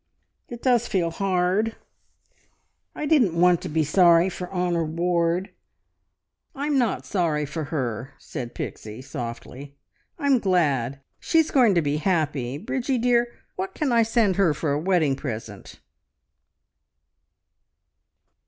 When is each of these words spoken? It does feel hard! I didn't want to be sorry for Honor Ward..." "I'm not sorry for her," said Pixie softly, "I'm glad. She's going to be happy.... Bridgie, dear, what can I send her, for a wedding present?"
It 0.49 0.63
does 0.63 0.87
feel 0.87 1.11
hard! 1.11 1.75
I 2.95 3.05
didn't 3.05 3.39
want 3.39 3.61
to 3.61 3.69
be 3.69 3.83
sorry 3.83 4.29
for 4.29 4.49
Honor 4.49 4.83
Ward..." 4.83 5.51
"I'm 6.55 6.79
not 6.79 7.05
sorry 7.05 7.45
for 7.45 7.65
her," 7.65 8.15
said 8.17 8.55
Pixie 8.55 9.03
softly, 9.03 9.77
"I'm 10.17 10.39
glad. 10.39 11.01
She's 11.19 11.51
going 11.51 11.75
to 11.75 11.83
be 11.83 11.97
happy.... 11.97 12.57
Bridgie, 12.57 12.97
dear, 12.97 13.31
what 13.57 13.75
can 13.75 13.91
I 13.91 14.01
send 14.01 14.37
her, 14.37 14.55
for 14.55 14.71
a 14.71 14.79
wedding 14.81 15.15
present?" 15.15 15.79